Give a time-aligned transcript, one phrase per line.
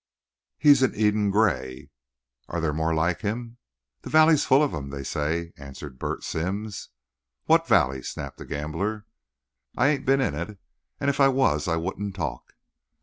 [0.57, 1.91] "He's an Eden gray."
[2.49, 3.57] "Are there more like him?"
[4.01, 6.89] "The valley's full of 'em, they say," answered Bert Sims.
[7.45, 9.05] "What valley?" snapped the gambler.
[9.77, 10.57] "I ain't been in it.
[10.99, 12.55] If I was I wouldn't talk."